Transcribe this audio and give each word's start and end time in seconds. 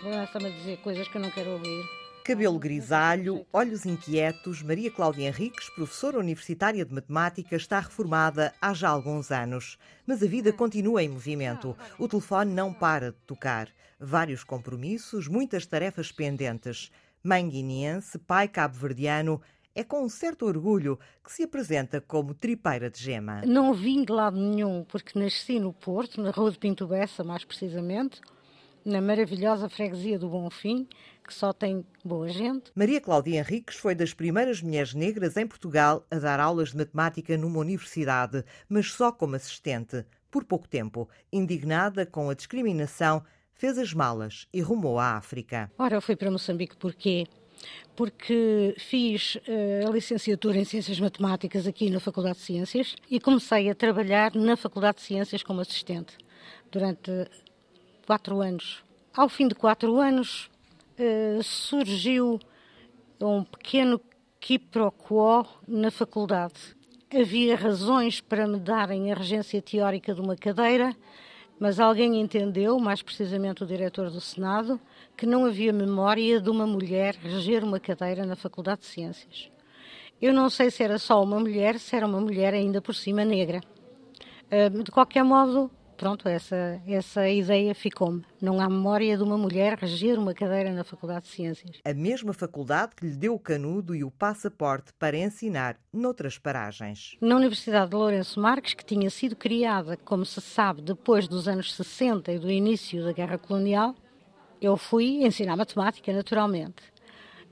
começa-me 0.00 0.46
a 0.46 0.50
dizer 0.50 0.78
coisas 0.78 1.08
que 1.08 1.16
eu 1.16 1.20
não 1.20 1.30
quero 1.30 1.50
ouvir. 1.50 1.84
Cabelo 2.24 2.58
grisalho, 2.58 3.46
olhos 3.52 3.86
inquietos, 3.86 4.62
Maria 4.62 4.90
Cláudia 4.90 5.28
Henriques, 5.28 5.68
professora 5.70 6.18
universitária 6.18 6.84
de 6.84 6.92
matemática, 6.92 7.56
está 7.56 7.80
reformada 7.80 8.52
há 8.60 8.74
já 8.74 8.88
alguns 8.88 9.30
anos. 9.30 9.78
Mas 10.06 10.22
a 10.22 10.26
vida 10.26 10.52
continua 10.52 11.02
em 11.02 11.08
movimento. 11.08 11.76
O 11.98 12.06
telefone 12.06 12.52
não 12.52 12.72
para 12.72 13.12
de 13.12 13.18
tocar. 13.26 13.68
Vários 13.98 14.44
compromissos, 14.44 15.26
muitas 15.26 15.66
tarefas 15.66 16.12
pendentes. 16.12 16.90
Mãe 17.22 17.48
guineense, 17.48 18.18
pai 18.18 18.46
cabo-verdiano, 18.46 19.40
é 19.74 19.84
com 19.84 20.04
um 20.04 20.08
certo 20.08 20.44
orgulho 20.44 20.98
que 21.24 21.32
se 21.32 21.44
apresenta 21.44 22.00
como 22.00 22.34
tripeira 22.34 22.90
de 22.90 23.00
gema. 23.00 23.42
Não 23.46 23.72
vim 23.72 24.04
de 24.04 24.12
lado 24.12 24.36
nenhum, 24.36 24.84
porque 24.84 25.18
nasci 25.18 25.58
no 25.60 25.72
Porto, 25.72 26.20
na 26.20 26.30
Rua 26.30 26.50
de 26.50 26.58
Pinto 26.58 26.86
Bessa, 26.86 27.22
mais 27.22 27.44
precisamente, 27.44 28.20
na 28.88 29.02
maravilhosa 29.02 29.68
freguesia 29.68 30.18
do 30.18 30.28
Bonfim, 30.28 30.88
que 31.22 31.34
só 31.34 31.52
tem 31.52 31.84
boa 32.02 32.28
gente. 32.28 32.72
Maria 32.74 33.00
Cláudia 33.00 33.38
Henriques 33.38 33.76
foi 33.76 33.94
das 33.94 34.14
primeiras 34.14 34.62
mulheres 34.62 34.94
negras 34.94 35.36
em 35.36 35.46
Portugal 35.46 36.06
a 36.10 36.18
dar 36.18 36.40
aulas 36.40 36.70
de 36.70 36.78
matemática 36.78 37.36
numa 37.36 37.58
universidade, 37.58 38.42
mas 38.68 38.90
só 38.90 39.12
como 39.12 39.36
assistente, 39.36 40.06
por 40.30 40.44
pouco 40.44 40.66
tempo. 40.66 41.08
Indignada 41.30 42.06
com 42.06 42.30
a 42.30 42.34
discriminação, 42.34 43.22
fez 43.52 43.76
as 43.76 43.92
malas 43.92 44.48
e 44.52 44.62
rumou 44.62 44.98
à 44.98 45.16
África. 45.16 45.70
Ora, 45.78 45.96
eu 45.96 46.00
fui 46.00 46.16
para 46.16 46.30
Moçambique 46.30 46.76
porquê? 46.76 47.26
Porque 47.94 48.74
fiz 48.78 49.34
uh, 49.34 49.88
a 49.88 49.90
licenciatura 49.90 50.56
em 50.56 50.64
Ciências 50.64 50.98
Matemáticas 50.98 51.66
aqui 51.66 51.90
na 51.90 52.00
Faculdade 52.00 52.38
de 52.38 52.44
Ciências 52.44 52.96
e 53.10 53.20
comecei 53.20 53.68
a 53.68 53.74
trabalhar 53.74 54.34
na 54.34 54.56
Faculdade 54.56 54.98
de 54.98 55.04
Ciências 55.04 55.42
como 55.42 55.60
assistente 55.60 56.16
durante 56.70 57.10
quatro 58.08 58.40
anos. 58.40 58.82
Ao 59.14 59.28
fim 59.28 59.46
de 59.46 59.54
quatro 59.54 59.98
anos, 59.98 60.48
uh, 60.98 61.42
surgiu 61.42 62.40
um 63.20 63.44
pequeno 63.44 64.00
quiproquo 64.40 65.46
na 65.66 65.90
faculdade. 65.90 66.54
Havia 67.14 67.54
razões 67.54 68.18
para 68.18 68.46
me 68.46 68.58
darem 68.58 69.12
a 69.12 69.14
regência 69.14 69.60
teórica 69.60 70.14
de 70.14 70.22
uma 70.22 70.36
cadeira, 70.36 70.96
mas 71.60 71.78
alguém 71.78 72.18
entendeu, 72.18 72.78
mais 72.78 73.02
precisamente 73.02 73.62
o 73.62 73.66
diretor 73.66 74.10
do 74.10 74.22
Senado, 74.22 74.80
que 75.14 75.26
não 75.26 75.44
havia 75.44 75.70
memória 75.70 76.40
de 76.40 76.48
uma 76.48 76.66
mulher 76.66 77.14
reger 77.14 77.62
uma 77.62 77.78
cadeira 77.78 78.24
na 78.24 78.36
Faculdade 78.36 78.80
de 78.80 78.86
Ciências. 78.86 79.50
Eu 80.18 80.32
não 80.32 80.48
sei 80.48 80.70
se 80.70 80.82
era 80.82 80.98
só 80.98 81.22
uma 81.22 81.38
mulher, 81.38 81.78
se 81.78 81.94
era 81.94 82.06
uma 82.06 82.22
mulher 82.22 82.54
ainda 82.54 82.80
por 82.80 82.94
cima 82.94 83.22
negra. 83.22 83.60
Uh, 84.50 84.82
de 84.82 84.90
qualquer 84.90 85.22
modo, 85.24 85.70
pronto, 85.98 86.28
essa, 86.28 86.80
essa 86.86 87.28
ideia 87.28 87.74
ficou-me. 87.74 88.24
Não 88.40 88.60
há 88.60 88.68
memória 88.68 89.16
de 89.16 89.22
uma 89.22 89.36
mulher 89.36 89.76
reger 89.76 90.18
uma 90.18 90.32
cadeira 90.32 90.72
na 90.72 90.84
Faculdade 90.84 91.26
de 91.26 91.32
Ciências. 91.32 91.80
A 91.84 91.92
mesma 91.92 92.32
faculdade 92.32 92.94
que 92.94 93.04
lhe 93.04 93.16
deu 93.16 93.34
o 93.34 93.38
canudo 93.38 93.94
e 93.94 94.04
o 94.04 94.10
passaporte 94.10 94.92
para 94.98 95.18
ensinar 95.18 95.76
noutras 95.92 96.38
paragens. 96.38 97.16
Na 97.20 97.36
Universidade 97.36 97.90
de 97.90 97.96
Lourenço 97.96 98.40
Marques, 98.40 98.74
que 98.74 98.84
tinha 98.84 99.10
sido 99.10 99.34
criada, 99.34 99.96
como 100.04 100.24
se 100.24 100.40
sabe, 100.40 100.80
depois 100.80 101.26
dos 101.26 101.48
anos 101.48 101.74
60 101.74 102.32
e 102.32 102.38
do 102.38 102.50
início 102.50 103.04
da 103.04 103.12
Guerra 103.12 103.36
Colonial, 103.36 103.94
eu 104.60 104.76
fui 104.76 105.24
ensinar 105.24 105.56
matemática, 105.56 106.12
naturalmente. 106.12 106.82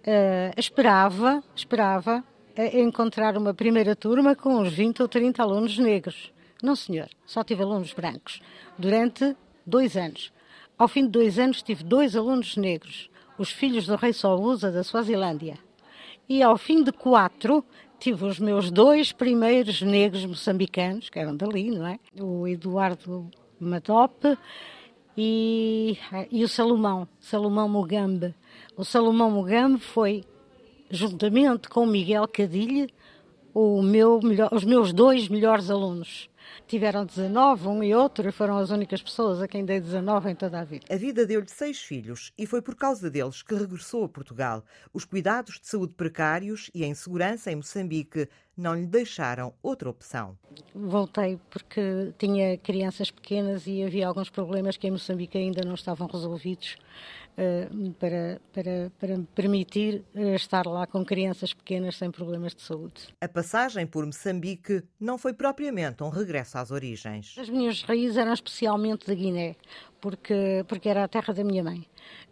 Uh, 0.07 0.55
esperava, 0.57 1.43
esperava 1.55 2.25
uh, 2.57 2.79
encontrar 2.79 3.37
uma 3.37 3.53
primeira 3.53 3.97
turma 3.97 4.37
com 4.37 4.61
uns 4.61 4.73
20 4.73 5.03
ou 5.03 5.09
30 5.09 5.43
alunos 5.43 5.77
negros. 5.79 6.33
Não, 6.63 6.75
senhor, 6.75 7.09
só 7.27 7.45
tive 7.45 7.63
alunos 7.63 7.93
brancos 7.93 8.41
durante 8.79 9.37
dois 9.67 9.97
anos. 9.97 10.33
Ao 10.79 10.89
fim 10.89 11.05
de 11.05 11.11
dois 11.11 11.39
anos, 11.39 11.63
tive 11.63 11.85
dois 11.85 12.17
alunos 12.17 12.57
negros, 12.57 13.11
os 13.39 13.51
filhos 13.51 13.87
do 13.87 13.97
rei 13.97 14.13
Solusa 14.13 14.71
da 14.71 14.83
Suazilândia. 14.83 15.59
E 16.29 16.43
ao 16.43 16.57
fim 16.57 16.83
de 16.83 16.93
quatro, 16.93 17.65
tive 17.99 18.25
os 18.25 18.39
meus 18.39 18.71
dois 18.71 19.13
primeiros 19.13 19.83
negros 19.83 20.25
moçambicanos, 20.25 21.11
que 21.11 21.19
eram 21.19 21.37
dali, 21.37 21.71
não 21.71 21.87
é? 21.87 21.99
O 22.19 22.49
Eduardo 22.49 23.31
Madope 23.61 24.37
e, 25.17 25.97
e 26.31 26.43
o 26.43 26.49
Salomão, 26.49 27.07
Salomão 27.21 27.69
Mugambe. 27.69 28.35
O 28.77 28.85
Salomão 28.85 29.31
Mugambe 29.31 29.81
foi, 29.81 30.25
juntamente 30.91 31.69
com 31.69 31.85
o 31.85 31.87
Miguel 31.87 32.27
Cadilhe, 32.29 32.93
meu 33.83 34.21
melhor, 34.23 34.51
os 34.53 34.65
meus 34.65 34.93
dois 34.93 35.29
melhores 35.29 35.71
alunos 35.71 36.29
tiveram 36.67 37.05
19, 37.05 37.69
um 37.69 37.83
e 37.83 37.95
outro, 37.95 38.29
e 38.29 38.33
foram 38.33 38.57
as 38.59 38.71
únicas 38.71 39.03
pessoas 39.03 39.41
a 39.41 39.49
quem 39.49 39.65
dei 39.65 39.81
19 39.81 40.31
em 40.31 40.35
toda 40.35 40.61
a 40.61 40.65
vida. 40.65 40.87
A 40.91 40.97
vida 40.97 41.27
deu-lhe 41.27 41.49
seis 41.49 41.79
filhos 41.79 42.33
e 42.37 42.47
foi 42.47 42.61
por 42.61 42.75
causa 42.75 43.11
deles 43.11 43.43
que 43.43 43.55
regressou 43.55 44.05
a 44.05 44.09
Portugal. 44.09 44.65
Os 44.93 45.05
cuidados 45.05 45.61
de 45.61 45.67
saúde 45.67 45.95
precários 45.95 46.71
e 46.75 46.85
a 46.85 46.87
insegurança 46.87 47.51
em 47.51 47.57
Moçambique 47.57 48.29
não 48.57 48.75
lhe 48.75 48.87
deixaram 48.87 49.53
outra 49.63 49.91
opção. 49.91 50.37
Voltei 50.75 51.39
porque 51.51 52.15
tinha 52.19 52.57
crianças 52.57 53.11
pequenas 53.11 53.67
e 53.67 53.83
havia 53.83 54.09
alguns 54.09 54.31
problemas 54.31 54.77
que 54.77 54.87
em 54.87 54.91
Moçambique 54.91 55.37
ainda 55.37 55.63
não 55.65 55.75
estavam 55.75 56.07
resolvidos. 56.07 56.77
Eh, 57.39 57.69
para, 58.01 58.41
para, 58.51 58.91
para 58.99 59.19
me 59.19 59.27
permitir 59.35 60.03
eh, 60.15 60.35
estar 60.35 60.67
lá 60.67 60.87
com 60.87 61.05
crianças 61.05 61.53
pequenas 61.53 61.97
sem 61.97 62.11
problemas 62.11 62.55
de 62.55 62.63
saúde. 62.63 63.09
A 63.21 63.29
passagem 63.29 63.87
por 63.87 64.07
Moçambique 64.07 64.83
não 64.99 65.19
foi 65.19 65.35
propriamente 65.35 66.03
um 66.03 66.09
regresso 66.09 66.36
às 66.39 66.71
origens. 66.71 67.35
As 67.39 67.49
minhas 67.49 67.83
raízes 67.83 68.17
eram 68.17 68.33
especialmente 68.33 69.07
da 69.07 69.15
Guiné, 69.15 69.57
porque, 70.01 70.65
porque 70.69 70.89
era 70.89 71.05
a 71.05 71.09
terra 71.09 71.33
da 71.33 71.45
minha 71.45 71.63
mãe. 71.63 71.87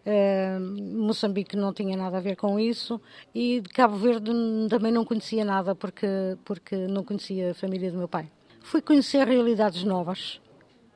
Uh, 0.07 0.61
Moçambique 0.99 1.57
não 1.57 1.73
tinha 1.73 1.97
nada 1.97 2.19
a 2.19 2.21
ver 2.21 2.37
com 2.37 2.61
isso 2.61 3.01
e 3.35 3.61
de 3.61 3.69
Cabo 3.71 3.97
Verde 3.97 4.31
também 4.69 4.93
não 4.93 5.05
conhecia 5.05 5.45
nada 5.45 5.75
porque, 5.75 6.07
porque 6.45 6.77
não 6.77 7.03
conhecia 7.03 7.53
a 7.53 7.55
família 7.55 7.91
do 7.91 7.99
meu 7.99 8.09
pai. 8.09 8.31
Fui 8.61 8.83
conhecer 8.83 9.27
realidades 9.27 9.83
novas, 9.83 10.41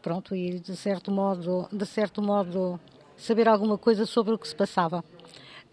pronto, 0.02 0.34
e 0.34 0.58
de 0.60 0.76
certo 0.76 1.10
modo, 1.10 1.68
de 1.72 1.86
certo 1.86 2.22
modo 2.22 2.78
saber 3.16 3.48
alguma 3.48 3.76
coisa 3.76 4.06
sobre 4.06 4.34
o 4.34 4.38
que 4.38 4.48
se 4.48 4.54
passava, 4.54 5.04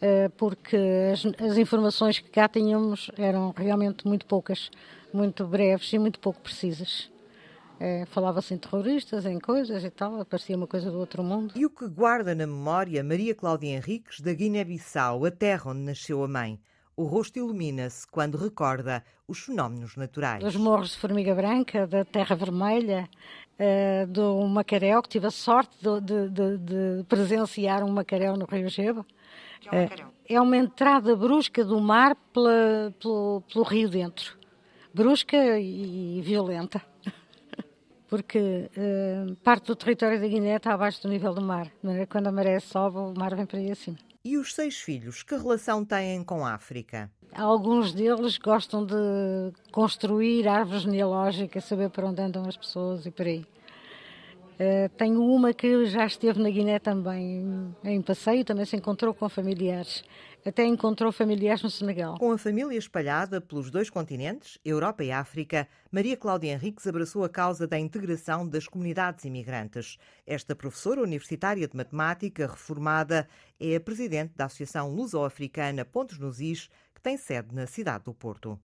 eh, 0.02 0.30
porque 0.38 0.78
as, 1.14 1.26
as 1.42 1.58
informações 1.58 2.20
que 2.20 2.30
cá 2.30 2.48
tínhamos 2.48 3.10
eram 3.18 3.54
realmente 3.56 4.06
muito 4.08 4.26
poucas, 4.26 4.70
muito 5.14 5.46
breves 5.46 5.92
e 5.94 6.00
muito 6.00 6.20
pouco 6.20 6.42
precisas. 6.42 7.10
É, 7.80 8.06
Falava-se 8.06 8.54
em 8.54 8.58
terroristas, 8.58 9.26
em 9.26 9.40
coisas 9.40 9.84
e 9.84 9.90
tal, 9.90 10.20
aparecia 10.20 10.56
uma 10.56 10.68
coisa 10.68 10.90
do 10.90 10.98
outro 10.98 11.24
mundo. 11.24 11.54
E 11.56 11.66
o 11.66 11.70
que 11.70 11.88
guarda 11.88 12.34
na 12.34 12.48
memória 12.48 13.04
Maria 13.04 13.36
Cláudia 13.36 13.70
Henriques 13.76 14.22
da 14.22 14.34
Guiné-Bissau, 14.34 15.26
a 15.26 15.32
terra 15.32 15.72
onde 15.72 15.82
nasceu 15.82 16.24
a 16.24 16.28
mãe? 16.28 16.60
O 16.96 17.04
rosto 17.04 17.38
ilumina-se 17.38 18.08
quando 18.08 18.38
recorda 18.38 19.04
os 19.28 19.40
fenómenos 19.40 19.98
naturais. 19.98 20.42
Os 20.42 20.56
morros 20.56 20.92
de 20.92 20.98
formiga 20.98 21.36
branca, 21.36 21.86
da 21.86 22.06
terra 22.06 22.36
vermelha, 22.38 23.10
uh, 23.60 24.08
do 24.08 24.48
Macaréu, 24.48 25.02
que 25.02 25.10
tive 25.10 25.28
a 25.28 25.32
sorte 25.32 25.76
de, 25.82 26.00
de, 26.00 26.30
de, 26.30 26.58
de 26.58 27.04
presenciar 27.04 27.84
um 27.84 27.92
Macaréu 27.92 28.38
no 28.38 28.46
Rio 28.46 28.70
Geba. 28.70 29.06
É, 29.70 29.86
uh, 29.86 30.14
é 30.30 30.40
uma 30.40 30.56
entrada 30.56 31.14
brusca 31.18 31.66
do 31.66 31.82
mar 31.82 32.16
pela, 32.32 32.94
pelo, 33.02 33.44
pelo 33.52 33.66
rio 33.66 33.90
dentro. 33.90 34.38
Brusca 34.94 35.60
e 35.60 36.22
violenta. 36.22 36.82
Porque 38.08 38.70
uh, 38.78 39.36
parte 39.38 39.68
do 39.68 39.76
território 39.76 40.20
da 40.20 40.28
Guiné 40.28 40.56
está 40.58 40.74
abaixo 40.74 41.02
do 41.02 41.10
nível 41.10 41.34
do 41.34 41.42
mar. 41.42 41.72
Quando 42.10 42.28
a 42.28 42.32
maré 42.32 42.60
sobe, 42.60 42.98
o 42.98 43.14
mar 43.18 43.36
vem 43.36 43.46
para 43.46 43.60
aí 43.60 43.72
acima. 43.72 43.98
E 44.24 44.38
os 44.38 44.54
seis 44.56 44.78
filhos, 44.78 45.22
que 45.22 45.36
relação 45.36 45.86
têm 45.86 46.24
com 46.24 46.46
a 46.46 46.54
África? 46.54 47.12
Alguns 47.34 47.94
deles 47.94 48.38
gostam 48.38 48.86
de 48.86 48.96
construir 49.72 50.48
árvores 50.48 50.84
genealógicas, 50.84 51.66
saber 51.66 51.90
para 51.90 52.08
onde 52.08 52.22
andam 52.22 52.44
as 52.48 52.58
pessoas 52.58 53.06
e 53.06 53.12
por 53.12 53.26
aí. 53.26 53.46
Uh, 54.56 54.90
tenho 54.98 55.22
uma 55.22 55.54
que 55.54 55.86
já 55.86 56.06
esteve 56.06 56.42
na 56.42 56.50
Guiné 56.50 56.80
também 56.80 57.74
em 57.84 58.02
passeio, 58.02 58.46
também 58.46 58.66
se 58.66 58.76
encontrou 58.76 59.14
com 59.14 59.28
familiares. 59.28 60.04
Até 60.46 60.64
encontrou 60.64 61.12
familiares 61.12 61.64
no 61.64 61.70
Senegal. 61.70 62.18
Com 62.18 62.32
a 62.32 62.38
família 62.38 62.78
espalhada 62.78 63.42
pelos 63.42 63.72
dois 63.72 63.90
continentes, 63.90 64.60
Europa 64.64 65.04
e 65.04 65.12
África, 65.12 65.68
Maria 65.92 66.16
Cláudia 66.16 66.54
Henriques 66.54 66.86
abraçou 66.86 67.24
a 67.24 67.30
causa 67.30 67.68
da 67.68 67.80
integração 67.80 68.48
das 68.48 68.68
comunidades 68.68 69.26
imigrantes. 69.26 69.98
Esta 70.26 70.56
professora 70.56 71.02
universitária 71.02 71.68
de 71.68 71.76
matemática 71.76 72.46
reformada 72.46 73.28
é 73.60 73.76
a 73.76 73.80
presidente 73.80 74.34
da 74.36 74.46
Associação 74.46 74.94
Luso-Africana 74.94 75.84
Pontos 75.84 76.20
nos 76.20 76.40
Is, 76.40 76.70
tem 77.06 77.18
sede 77.18 77.54
na 77.54 77.68
cidade 77.68 78.06
do 78.06 78.16
Porto. 78.16 78.60